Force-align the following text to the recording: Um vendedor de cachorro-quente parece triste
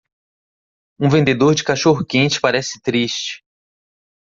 Um 0.99 1.07
vendedor 1.09 1.53
de 1.53 1.63
cachorro-quente 1.63 2.41
parece 2.41 2.81
triste 2.81 3.43